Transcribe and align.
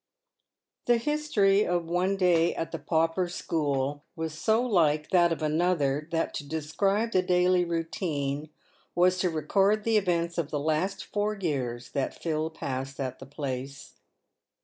The 0.85 0.97
history 0.97 1.63
of 1.63 1.85
one 1.85 2.17
day 2.17 2.55
at 2.55 2.71
the 2.71 2.79
pauper 2.79 3.29
school 3.29 4.03
was 4.15 4.33
so 4.33 4.59
like 4.63 5.11
that 5.11 5.31
of 5.31 5.43
another, 5.43 6.07
that 6.11 6.33
to 6.33 6.43
describe 6.43 7.11
the 7.11 7.21
daily 7.21 7.63
routine 7.63 8.49
was 8.95 9.19
to 9.19 9.29
record 9.29 9.83
the 9.83 9.97
events 9.97 10.39
of 10.39 10.49
the 10.49 10.59
last 10.59 11.05
four 11.05 11.35
years 11.35 11.91
that 11.91 12.19
Phil 12.19 12.49
passed 12.49 12.99
at 12.99 13.19
the 13.19 13.27
place. 13.27 13.93